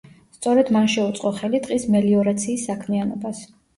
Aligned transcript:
სწორედ 0.35 0.69
მან 0.77 0.87
შეუწყო 0.93 1.31
ხელი 1.41 1.61
ტყის 1.67 1.87
მელიორაციის 1.97 2.67
საქმიანობას. 2.71 3.45